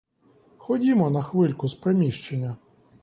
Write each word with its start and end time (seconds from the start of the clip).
Ходімо 0.57 1.09
на 1.09 1.21
хвильку 1.21 1.67
з 1.67 1.73
приміщення. 1.73 2.57